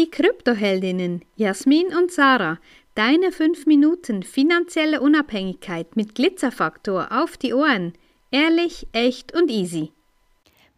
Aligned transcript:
Die 0.00 0.10
Kryptoheldinnen 0.10 1.26
Jasmin 1.36 1.88
und 1.88 2.10
Sarah, 2.10 2.58
deine 2.94 3.32
5 3.32 3.66
Minuten 3.66 4.22
finanzielle 4.22 5.02
Unabhängigkeit 5.02 5.94
mit 5.94 6.14
Glitzerfaktor 6.14 7.08
auf 7.10 7.36
die 7.36 7.52
Ohren. 7.52 7.92
Ehrlich, 8.30 8.86
echt 8.92 9.34
und 9.34 9.50
easy. 9.50 9.92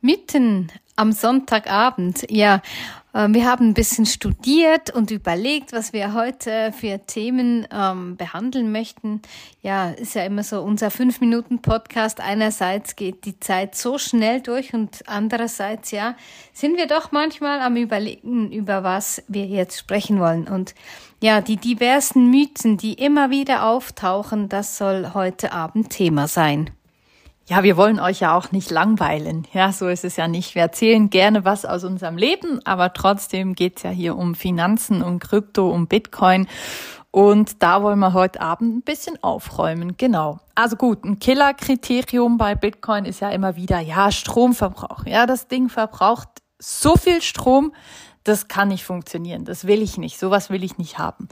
Mitten 0.00 0.72
am 0.96 1.12
Sonntagabend, 1.12 2.28
ja, 2.32 2.62
wir 3.34 3.46
haben 3.46 3.68
ein 3.68 3.74
bisschen 3.74 4.06
studiert 4.06 4.90
und 4.90 5.10
überlegt, 5.10 5.72
was 5.72 5.92
wir 5.92 6.14
heute 6.14 6.72
für 6.72 6.98
Themen 7.06 7.66
ähm, 7.70 8.16
behandeln 8.16 8.72
möchten. 8.72 9.20
Ja, 9.60 9.90
ist 9.90 10.14
ja 10.14 10.24
immer 10.24 10.42
so 10.42 10.62
unser 10.62 10.90
fünf 10.90 11.20
Minuten 11.20 11.60
Podcast. 11.60 12.20
Einerseits 12.20 12.96
geht 12.96 13.24
die 13.26 13.38
Zeit 13.38 13.74
so 13.74 13.98
schnell 13.98 14.40
durch 14.40 14.72
und 14.72 15.06
andererseits 15.06 15.90
ja 15.90 16.16
sind 16.52 16.76
wir 16.76 16.86
doch 16.86 17.12
manchmal 17.12 17.60
am 17.60 17.76
überlegen, 17.76 18.50
über 18.50 18.82
was 18.82 19.22
wir 19.28 19.46
jetzt 19.46 19.78
sprechen 19.78 20.18
wollen. 20.18 20.48
Und 20.48 20.74
ja, 21.20 21.40
die 21.40 21.56
diversen 21.56 22.30
Mythen, 22.30 22.78
die 22.78 22.94
immer 22.94 23.30
wieder 23.30 23.66
auftauchen, 23.66 24.48
das 24.48 24.78
soll 24.78 25.12
heute 25.14 25.52
Abend 25.52 25.90
Thema 25.90 26.28
sein. 26.28 26.70
Ja, 27.52 27.62
wir 27.62 27.76
wollen 27.76 28.00
euch 28.00 28.20
ja 28.20 28.34
auch 28.34 28.50
nicht 28.50 28.70
langweilen. 28.70 29.46
Ja, 29.52 29.72
so 29.72 29.88
ist 29.88 30.06
es 30.06 30.16
ja 30.16 30.26
nicht. 30.26 30.54
Wir 30.54 30.62
erzählen 30.62 31.10
gerne 31.10 31.44
was 31.44 31.66
aus 31.66 31.84
unserem 31.84 32.16
Leben, 32.16 32.64
aber 32.64 32.94
trotzdem 32.94 33.54
geht's 33.54 33.82
ja 33.82 33.90
hier 33.90 34.16
um 34.16 34.34
Finanzen, 34.34 35.02
um 35.02 35.18
Krypto, 35.18 35.70
um 35.70 35.86
Bitcoin. 35.86 36.48
Und 37.10 37.62
da 37.62 37.82
wollen 37.82 37.98
wir 37.98 38.14
heute 38.14 38.40
Abend 38.40 38.74
ein 38.74 38.80
bisschen 38.80 39.22
aufräumen. 39.22 39.98
Genau. 39.98 40.40
Also 40.54 40.76
gut, 40.76 41.04
ein 41.04 41.18
Killerkriterium 41.18 42.38
bei 42.38 42.54
Bitcoin 42.54 43.04
ist 43.04 43.20
ja 43.20 43.28
immer 43.28 43.54
wieder, 43.54 43.80
ja, 43.80 44.10
Stromverbrauch. 44.10 45.04
Ja, 45.04 45.26
das 45.26 45.46
Ding 45.46 45.68
verbraucht 45.68 46.30
so 46.58 46.96
viel 46.96 47.20
Strom, 47.20 47.74
das 48.24 48.48
kann 48.48 48.68
nicht 48.68 48.84
funktionieren. 48.84 49.44
Das 49.44 49.66
will 49.66 49.82
ich 49.82 49.98
nicht. 49.98 50.18
Sowas 50.18 50.48
will 50.48 50.64
ich 50.64 50.78
nicht 50.78 50.96
haben. 50.96 51.28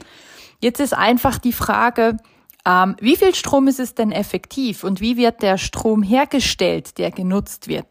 Jetzt 0.59 0.81
ist 0.81 0.93
einfach 0.95 1.39
die 1.39 1.53
Frage, 1.53 2.17
ähm, 2.65 2.95
wie 2.99 3.15
viel 3.15 3.33
Strom 3.35 3.67
ist 3.67 3.79
es 3.79 3.95
denn 3.95 4.11
effektiv 4.11 4.83
und 4.83 5.01
wie 5.01 5.17
wird 5.17 5.41
der 5.41 5.57
Strom 5.57 6.03
hergestellt, 6.03 6.97
der 6.97 7.11
genutzt 7.11 7.67
wird? 7.67 7.87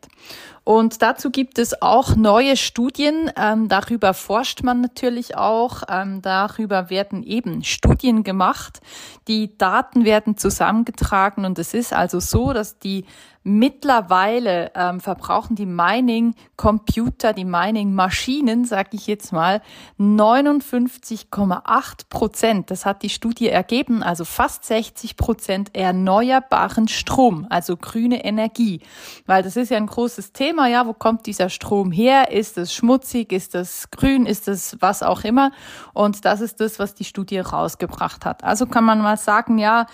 Und 0.64 1.02
dazu 1.02 1.30
gibt 1.30 1.58
es 1.58 1.80
auch 1.82 2.16
neue 2.16 2.56
Studien. 2.56 3.30
Ähm, 3.36 3.68
darüber 3.68 4.14
forscht 4.14 4.62
man 4.62 4.80
natürlich 4.80 5.36
auch. 5.36 5.82
Ähm, 5.88 6.22
darüber 6.22 6.90
werden 6.90 7.22
eben 7.22 7.64
Studien 7.64 8.22
gemacht. 8.22 8.80
Die 9.26 9.56
Daten 9.56 10.04
werden 10.04 10.36
zusammengetragen 10.36 11.44
und 11.44 11.58
es 11.58 11.74
ist 11.74 11.92
also 11.92 12.20
so, 12.20 12.52
dass 12.52 12.78
die 12.78 13.04
Mittlerweile 13.42 14.70
ähm, 14.74 15.00
verbrauchen 15.00 15.56
die 15.56 15.64
Mining-Computer, 15.64 17.32
die 17.32 17.46
Mining-Maschinen, 17.46 18.66
sage 18.66 18.90
ich 18.92 19.06
jetzt 19.06 19.32
mal, 19.32 19.62
59,8 19.98 22.10
Prozent. 22.10 22.70
Das 22.70 22.84
hat 22.84 23.02
die 23.02 23.08
Studie 23.08 23.48
ergeben, 23.48 24.02
also 24.02 24.26
fast 24.26 24.66
60 24.66 25.16
Prozent 25.16 25.74
erneuerbaren 25.74 26.86
Strom, 26.86 27.46
also 27.48 27.78
grüne 27.78 28.26
Energie. 28.26 28.82
Weil 29.24 29.42
das 29.42 29.56
ist 29.56 29.70
ja 29.70 29.78
ein 29.78 29.86
großes 29.86 30.34
Thema, 30.34 30.49
ja, 30.68 30.86
wo 30.86 30.92
kommt 30.92 31.26
dieser 31.26 31.48
Strom 31.48 31.92
her? 31.92 32.30
Ist 32.30 32.58
es 32.58 32.74
schmutzig? 32.74 33.32
Ist 33.32 33.54
es 33.54 33.90
grün? 33.90 34.26
Ist 34.26 34.48
es 34.48 34.76
was 34.80 35.02
auch 35.02 35.24
immer? 35.24 35.52
Und 35.94 36.24
das 36.24 36.40
ist 36.40 36.60
das, 36.60 36.78
was 36.78 36.94
die 36.94 37.04
Studie 37.04 37.38
rausgebracht 37.38 38.24
hat. 38.24 38.44
Also 38.44 38.66
kann 38.66 38.84
man 38.84 39.00
mal 39.00 39.16
sagen, 39.16 39.58
ja, 39.58 39.86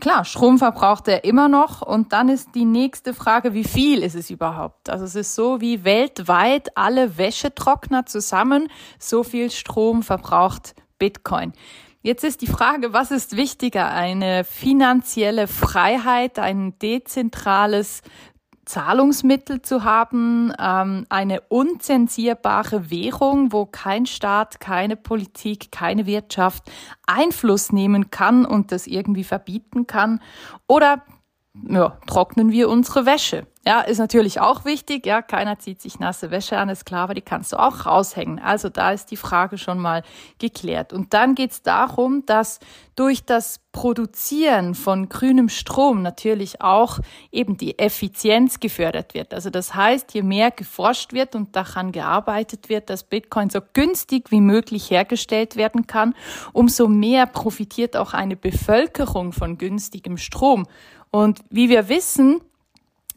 klar, 0.00 0.24
Strom 0.24 0.58
verbraucht 0.58 1.08
er 1.08 1.24
immer 1.24 1.48
noch. 1.48 1.82
Und 1.82 2.12
dann 2.12 2.28
ist 2.28 2.54
die 2.54 2.64
nächste 2.64 3.14
Frage, 3.14 3.54
wie 3.54 3.64
viel 3.64 4.02
ist 4.02 4.14
es 4.14 4.30
überhaupt? 4.30 4.90
Also 4.90 5.04
es 5.04 5.14
ist 5.14 5.34
so 5.34 5.60
wie 5.60 5.84
weltweit 5.84 6.76
alle 6.76 7.18
Wäschetrockner 7.18 8.06
zusammen, 8.06 8.68
so 8.98 9.22
viel 9.22 9.50
Strom 9.50 10.02
verbraucht 10.02 10.74
Bitcoin. 10.98 11.52
Jetzt 12.02 12.24
ist 12.24 12.40
die 12.40 12.46
Frage, 12.46 12.94
was 12.94 13.10
ist 13.10 13.36
wichtiger? 13.36 13.90
Eine 13.90 14.44
finanzielle 14.44 15.46
Freiheit, 15.46 16.38
ein 16.38 16.78
dezentrales 16.78 18.00
Zahlungsmittel 18.70 19.62
zu 19.62 19.82
haben, 19.82 20.52
ähm, 20.56 21.04
eine 21.08 21.40
unzensierbare 21.48 22.88
Währung, 22.88 23.52
wo 23.52 23.66
kein 23.66 24.06
Staat, 24.06 24.60
keine 24.60 24.94
Politik, 24.94 25.72
keine 25.72 26.06
Wirtschaft 26.06 26.70
Einfluss 27.04 27.72
nehmen 27.72 28.12
kann 28.12 28.44
und 28.44 28.70
das 28.70 28.86
irgendwie 28.86 29.24
verbieten 29.24 29.88
kann. 29.88 30.20
Oder 30.68 31.02
ja, 31.68 31.98
trocknen 32.06 32.50
wir 32.50 32.68
unsere 32.68 33.06
Wäsche. 33.06 33.46
Ja, 33.66 33.82
ist 33.82 33.98
natürlich 33.98 34.40
auch 34.40 34.64
wichtig. 34.64 35.04
Ja, 35.04 35.20
keiner 35.20 35.58
zieht 35.58 35.82
sich 35.82 35.98
nasse 35.98 36.30
Wäsche 36.30 36.56
an, 36.56 36.70
ist 36.70 36.86
klar, 36.86 37.02
aber 37.02 37.14
die 37.14 37.20
kannst 37.20 37.52
du 37.52 37.58
auch 37.58 37.84
raushängen. 37.84 38.38
Also 38.38 38.70
da 38.70 38.92
ist 38.92 39.10
die 39.10 39.18
Frage 39.18 39.58
schon 39.58 39.78
mal 39.78 40.02
geklärt. 40.38 40.94
Und 40.94 41.12
dann 41.12 41.34
geht's 41.34 41.60
darum, 41.60 42.24
dass 42.24 42.58
durch 42.96 43.22
das 43.26 43.60
Produzieren 43.72 44.74
von 44.74 45.10
grünem 45.10 45.50
Strom 45.50 46.00
natürlich 46.00 46.62
auch 46.62 47.00
eben 47.30 47.58
die 47.58 47.78
Effizienz 47.78 48.60
gefördert 48.60 49.12
wird. 49.12 49.34
Also 49.34 49.50
das 49.50 49.74
heißt, 49.74 50.14
je 50.14 50.22
mehr 50.22 50.50
geforscht 50.50 51.12
wird 51.12 51.34
und 51.34 51.54
daran 51.54 51.92
gearbeitet 51.92 52.70
wird, 52.70 52.88
dass 52.88 53.04
Bitcoin 53.04 53.50
so 53.50 53.60
günstig 53.74 54.30
wie 54.30 54.40
möglich 54.40 54.90
hergestellt 54.90 55.56
werden 55.56 55.86
kann, 55.86 56.14
umso 56.54 56.88
mehr 56.88 57.26
profitiert 57.26 57.94
auch 57.94 58.14
eine 58.14 58.36
Bevölkerung 58.36 59.32
von 59.32 59.58
günstigem 59.58 60.16
Strom. 60.16 60.66
Und 61.10 61.40
wie 61.50 61.68
wir 61.68 61.88
wissen, 61.88 62.40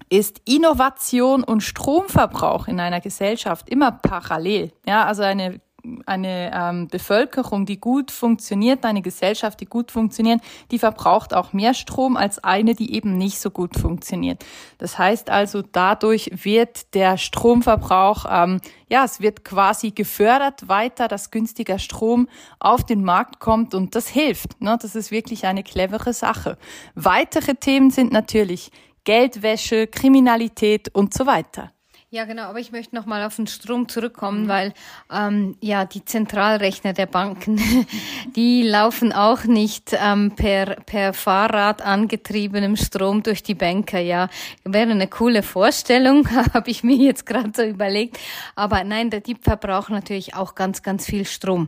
ist 0.09 0.41
Innovation 0.45 1.43
und 1.43 1.61
Stromverbrauch 1.61 2.67
in 2.67 2.79
einer 2.79 3.01
Gesellschaft 3.01 3.69
immer 3.69 3.91
parallel. 3.91 4.71
Ja, 4.87 5.05
also 5.05 5.23
eine 5.23 5.59
eine 6.05 6.51
ähm, 6.53 6.88
Bevölkerung, 6.88 7.66
die 7.66 7.79
gut 7.79 8.09
funktioniert, 8.09 8.85
eine 8.85 9.01
Gesellschaft, 9.01 9.59
die 9.59 9.66
gut 9.66 9.91
funktioniert, 9.91 10.41
die 10.71 10.79
verbraucht 10.79 11.33
auch 11.33 11.51
mehr 11.51 11.73
Strom 11.73 12.16
als 12.16 12.41
eine, 12.41 12.73
die 12.73 12.94
eben 12.95 13.17
nicht 13.17 13.39
so 13.39 13.51
gut 13.51 13.75
funktioniert. 13.77 14.45
Das 14.77 14.97
heißt 14.97 15.29
also, 15.29 15.61
dadurch 15.61 16.31
wird 16.43 16.93
der 16.93 17.17
Stromverbrauch, 17.17 18.25
ähm, 18.29 18.61
ja, 18.88 19.03
es 19.03 19.19
wird 19.19 19.43
quasi 19.43 19.91
gefördert 19.91 20.69
weiter, 20.69 21.09
dass 21.09 21.31
günstiger 21.31 21.79
Strom 21.79 22.29
auf 22.59 22.85
den 22.85 23.03
Markt 23.03 23.39
kommt 23.39 23.73
und 23.73 23.95
das 23.95 24.07
hilft. 24.07 24.61
Ne? 24.61 24.77
Das 24.81 24.95
ist 24.95 25.11
wirklich 25.11 25.45
eine 25.45 25.63
clevere 25.63 26.13
Sache. 26.13 26.57
Weitere 26.95 27.55
Themen 27.55 27.91
sind 27.91 28.13
natürlich 28.13 28.72
Geldwäsche, 29.03 29.88
Kriminalität 29.88 30.95
und 30.95 31.13
so 31.13 31.25
weiter. 31.25 31.72
Ja, 32.13 32.25
genau, 32.25 32.44
aber 32.44 32.59
ich 32.59 32.72
möchte 32.72 32.96
noch 32.96 33.07
mal 33.07 33.25
auf 33.25 33.38
den 33.38 33.47
Strom 33.47 33.90
zurückkommen, 33.90 34.47
weil 34.47 34.75
ähm, 35.12 35.57
ja 35.62 35.84
die 35.84 36.06
Zentralrechner 36.06 36.94
der 36.94 37.07
Banken, 37.07 37.59
die 38.35 38.62
laufen 38.62 39.12
auch 39.12 39.46
nicht 39.46 39.97
ähm, 40.00 40.29
per 40.35 40.75
per 40.85 41.13
Fahrrad 41.13 41.81
angetriebenem 41.81 42.75
Strom 42.75 43.23
durch 43.23 43.41
die 43.41 43.56
Banker. 43.56 43.97
Ja, 43.97 44.29
wäre 44.63 44.91
eine 44.91 45.07
coole 45.07 45.41
Vorstellung, 45.41 46.29
habe 46.53 46.69
ich 46.69 46.84
mir 46.84 46.97
jetzt 46.97 47.25
gerade 47.25 47.50
so 47.56 47.63
überlegt. 47.63 48.19
Aber 48.53 48.84
nein, 48.84 49.09
die 49.09 49.34
verbrauchen 49.34 49.96
natürlich 49.96 50.35
auch 50.35 50.53
ganz 50.53 50.84
ganz 50.84 51.07
viel 51.07 51.25
Strom. 51.25 51.68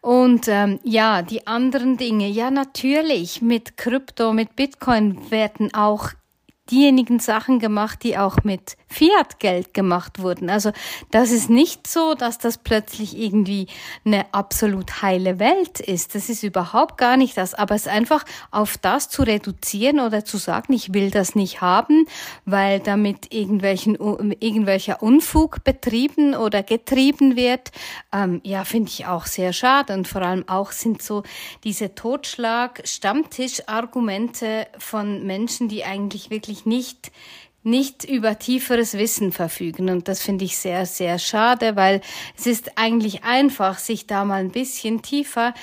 Und 0.00 0.48
ähm, 0.48 0.80
ja, 0.82 1.20
die 1.20 1.46
anderen 1.46 1.98
Dinge, 1.98 2.28
ja 2.28 2.50
natürlich 2.50 3.42
mit 3.42 3.76
Krypto, 3.76 4.32
mit 4.32 4.56
Bitcoin 4.56 5.30
werden 5.30 5.74
auch 5.74 6.08
diejenigen 6.70 7.18
Sachen 7.18 7.58
gemacht, 7.58 8.02
die 8.02 8.16
auch 8.16 8.42
mit 8.44 8.78
Fiat-Geld 8.94 9.74
gemacht 9.74 10.20
wurden. 10.20 10.48
Also 10.48 10.72
das 11.10 11.30
ist 11.30 11.50
nicht 11.50 11.86
so, 11.86 12.14
dass 12.14 12.38
das 12.38 12.56
plötzlich 12.58 13.18
irgendwie 13.18 13.66
eine 14.04 14.32
absolut 14.32 15.02
heile 15.02 15.38
Welt 15.38 15.80
ist. 15.80 16.14
Das 16.14 16.28
ist 16.28 16.44
überhaupt 16.44 16.96
gar 16.96 17.16
nicht 17.16 17.36
das. 17.36 17.54
Aber 17.54 17.74
es 17.74 17.88
einfach 17.88 18.24
auf 18.50 18.78
das 18.78 19.08
zu 19.08 19.22
reduzieren 19.22 20.00
oder 20.00 20.24
zu 20.24 20.36
sagen, 20.36 20.72
ich 20.72 20.94
will 20.94 21.10
das 21.10 21.34
nicht 21.34 21.60
haben, 21.60 22.06
weil 22.44 22.78
damit 22.80 23.34
irgendwelchen, 23.34 23.96
irgendwelcher 24.40 25.02
Unfug 25.02 25.64
betrieben 25.64 26.34
oder 26.34 26.62
getrieben 26.62 27.36
wird, 27.36 27.72
ähm, 28.12 28.40
ja, 28.44 28.64
finde 28.64 28.90
ich 28.90 29.06
auch 29.06 29.26
sehr 29.26 29.52
schade. 29.52 29.92
Und 29.94 30.08
vor 30.08 30.22
allem 30.22 30.48
auch 30.48 30.72
sind 30.72 31.02
so 31.02 31.22
diese 31.64 31.94
Totschlag-Stammtisch-Argumente 31.94 34.66
von 34.78 35.26
Menschen, 35.26 35.68
die 35.68 35.84
eigentlich 35.84 36.30
wirklich 36.30 36.64
nicht 36.66 37.12
nicht 37.64 38.04
über 38.04 38.38
tieferes 38.38 38.94
Wissen 38.94 39.32
verfügen. 39.32 39.90
Und 39.90 40.08
das 40.08 40.22
finde 40.22 40.44
ich 40.44 40.56
sehr, 40.56 40.86
sehr 40.86 41.18
schade, 41.18 41.76
weil 41.76 42.00
es 42.36 42.46
ist 42.46 42.72
eigentlich 42.76 43.24
einfach, 43.24 43.78
sich 43.78 44.06
da 44.06 44.24
mal 44.24 44.40
ein 44.40 44.50
bisschen 44.50 45.02
tiefer 45.02 45.54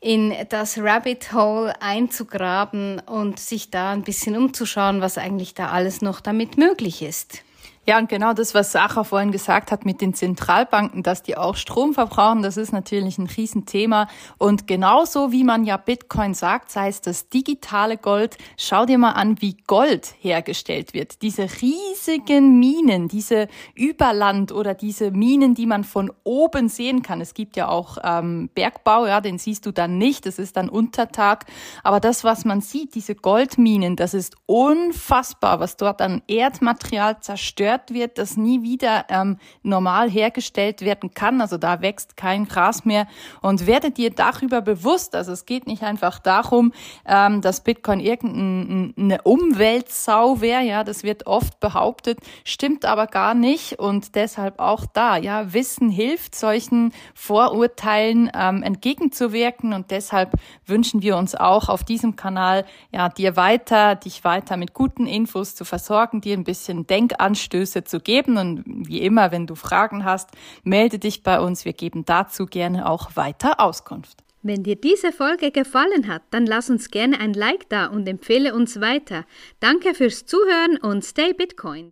in 0.00 0.34
das 0.50 0.78
Rabbit 0.78 1.32
Hole 1.32 1.74
einzugraben 1.80 3.00
und 3.00 3.40
sich 3.40 3.70
da 3.70 3.92
ein 3.92 4.02
bisschen 4.02 4.36
umzuschauen, 4.36 5.00
was 5.00 5.18
eigentlich 5.18 5.54
da 5.54 5.70
alles 5.70 6.02
noch 6.02 6.20
damit 6.20 6.58
möglich 6.58 7.02
ist. 7.02 7.42
Ja, 7.88 7.98
und 7.98 8.08
genau 8.08 8.32
das, 8.32 8.52
was 8.52 8.72
Sacha 8.72 9.04
vorhin 9.04 9.30
gesagt 9.30 9.70
hat 9.70 9.84
mit 9.84 10.00
den 10.00 10.12
Zentralbanken, 10.12 11.04
dass 11.04 11.22
die 11.22 11.36
auch 11.36 11.54
Strom 11.54 11.94
verbrauchen, 11.94 12.42
das 12.42 12.56
ist 12.56 12.72
natürlich 12.72 13.16
ein 13.16 13.28
Riesenthema. 13.28 14.08
Und 14.38 14.66
genauso 14.66 15.30
wie 15.30 15.44
man 15.44 15.62
ja 15.62 15.76
Bitcoin 15.76 16.34
sagt, 16.34 16.72
sei 16.72 16.88
es 16.88 17.00
das 17.00 17.28
digitale 17.28 17.96
Gold, 17.96 18.38
schau 18.56 18.86
dir 18.86 18.98
mal 18.98 19.12
an, 19.12 19.40
wie 19.40 19.56
Gold 19.68 20.14
hergestellt 20.18 20.94
wird. 20.94 21.22
Diese 21.22 21.46
riesigen 21.62 22.58
Minen, 22.58 23.06
diese 23.06 23.46
Überland 23.76 24.50
oder 24.50 24.74
diese 24.74 25.12
Minen, 25.12 25.54
die 25.54 25.66
man 25.66 25.84
von 25.84 26.10
oben 26.24 26.68
sehen 26.68 27.02
kann. 27.02 27.20
Es 27.20 27.34
gibt 27.34 27.56
ja 27.56 27.68
auch 27.68 27.98
ähm, 28.02 28.50
Bergbau, 28.52 29.06
ja, 29.06 29.20
den 29.20 29.38
siehst 29.38 29.64
du 29.64 29.70
dann 29.70 29.96
nicht, 29.96 30.26
das 30.26 30.40
ist 30.40 30.56
dann 30.56 30.68
Untertag. 30.68 31.44
Aber 31.84 32.00
das, 32.00 32.24
was 32.24 32.44
man 32.44 32.62
sieht, 32.62 32.96
diese 32.96 33.14
Goldminen, 33.14 33.94
das 33.94 34.12
ist 34.12 34.34
unfassbar, 34.46 35.60
was 35.60 35.76
dort 35.76 36.02
an 36.02 36.22
Erdmaterial 36.26 37.20
zerstört 37.20 37.75
zerstört 37.76 37.92
wird, 37.92 38.18
das 38.18 38.36
nie 38.36 38.62
wieder 38.62 39.06
ähm, 39.08 39.38
normal 39.62 40.10
hergestellt 40.10 40.82
werden 40.82 41.12
kann. 41.12 41.40
Also 41.40 41.58
da 41.58 41.80
wächst 41.80 42.16
kein 42.16 42.46
Gras 42.46 42.84
mehr. 42.84 43.06
Und 43.42 43.66
werdet 43.66 43.98
dir 43.98 44.10
darüber 44.10 44.60
bewusst, 44.60 45.14
also 45.14 45.32
es 45.32 45.46
geht 45.46 45.66
nicht 45.66 45.82
einfach 45.82 46.18
darum, 46.18 46.72
ähm, 47.06 47.40
dass 47.40 47.62
Bitcoin 47.62 48.00
irgendeine 48.00 49.22
Umweltsau 49.22 50.40
wäre. 50.40 50.62
Ja, 50.62 50.84
das 50.84 51.02
wird 51.02 51.26
oft 51.26 51.60
behauptet, 51.60 52.18
stimmt 52.44 52.84
aber 52.84 53.06
gar 53.06 53.34
nicht. 53.34 53.78
Und 53.78 54.14
deshalb 54.14 54.58
auch 54.58 54.86
da, 54.86 55.16
ja, 55.16 55.52
Wissen 55.52 55.90
hilft, 55.90 56.34
solchen 56.34 56.92
Vorurteilen 57.14 58.30
ähm, 58.34 58.62
entgegenzuwirken. 58.62 59.72
Und 59.72 59.90
deshalb 59.90 60.32
wünschen 60.66 61.02
wir 61.02 61.16
uns 61.16 61.34
auch 61.34 61.68
auf 61.68 61.84
diesem 61.84 62.16
Kanal, 62.16 62.64
ja, 62.92 63.08
dir 63.08 63.36
weiter, 63.36 63.94
dich 63.96 64.24
weiter 64.24 64.56
mit 64.56 64.74
guten 64.74 65.06
Infos 65.06 65.54
zu 65.54 65.64
versorgen, 65.64 66.20
dir 66.20 66.36
ein 66.36 66.44
bisschen 66.44 66.86
Denkanstöße 66.86 67.65
Anstöße 67.66 67.84
zu 67.84 68.00
geben. 68.00 68.38
Und 68.38 68.64
wie 68.88 69.02
immer, 69.02 69.32
wenn 69.32 69.46
du 69.46 69.54
Fragen 69.54 70.04
hast, 70.04 70.30
melde 70.62 70.98
dich 70.98 71.22
bei 71.22 71.40
uns. 71.40 71.64
Wir 71.64 71.72
geben 71.72 72.04
dazu 72.04 72.46
gerne 72.46 72.88
auch 72.88 73.16
weiter 73.16 73.60
Auskunft. 73.60 74.22
Wenn 74.42 74.62
dir 74.62 74.76
diese 74.76 75.10
Folge 75.10 75.50
gefallen 75.50 76.06
hat, 76.06 76.22
dann 76.30 76.46
lass 76.46 76.70
uns 76.70 76.90
gerne 76.90 77.18
ein 77.18 77.34
Like 77.34 77.68
da 77.68 77.86
und 77.86 78.08
empfehle 78.08 78.54
uns 78.54 78.80
weiter. 78.80 79.24
Danke 79.58 79.92
fürs 79.92 80.24
Zuhören 80.24 80.76
und 80.80 81.04
stay 81.04 81.32
Bitcoin. 81.32 81.84